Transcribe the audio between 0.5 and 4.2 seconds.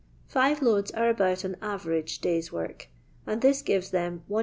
loads are about an average da3r's work, and this gives that Is.